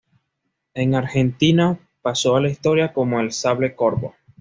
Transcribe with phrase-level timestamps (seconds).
[0.73, 4.15] En Argentina pasó a la historia como "el sable corvo".